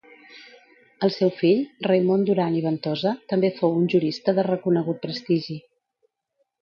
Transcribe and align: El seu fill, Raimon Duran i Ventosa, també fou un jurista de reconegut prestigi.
El 1.07 1.11
seu 1.15 1.31
fill, 1.41 1.59
Raimon 1.87 2.23
Duran 2.29 2.57
i 2.61 2.65
Ventosa, 2.65 3.13
també 3.35 3.53
fou 3.61 3.77
un 3.83 3.87
jurista 3.95 4.35
de 4.41 4.47
reconegut 4.49 5.03
prestigi. 5.05 5.59